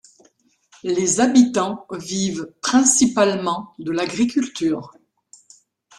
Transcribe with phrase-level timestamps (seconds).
[0.81, 4.95] Les habitants vivent principalement de l'agriculture.